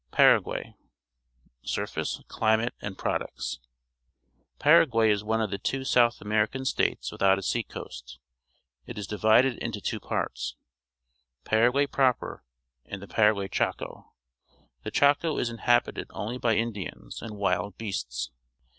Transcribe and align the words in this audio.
PARAGUAY 0.09 0.73
Surface, 1.61 2.23
Climate, 2.27 2.73
and 2.81 2.97
Products.— 2.97 3.59
Para 4.57 4.87
guay 4.87 5.11
is 5.11 5.23
one 5.23 5.41
of 5.41 5.51
the 5.51 5.59
two 5.59 5.83
South 5.85 6.21
American 6.21 6.65
states 6.65 7.11
without 7.11 7.37
a 7.37 7.43
sea 7.43 7.61
coast. 7.61 8.17
It 8.87 8.97
is 8.97 9.05
divided 9.05 9.59
into 9.59 9.79
two 9.79 9.99
parts— 9.99 10.55
Paraguay 11.43 11.85
proper 11.85 12.43
and 12.83 12.99
the 12.99 13.07
Paraguay 13.07 13.47
Chaco. 13.47 14.11
The 14.81 14.89
Chaco 14.89 15.37
is 15.37 15.51
inhabited 15.51 16.07
only 16.09 16.39
by 16.39 16.55
Indians 16.55 17.21
and 17.21 17.37
wild 17.37 17.77
beasts. 17.77 18.31